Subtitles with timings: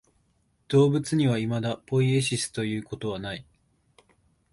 [0.67, 3.45] 動物にはいまだポイエシスということはない。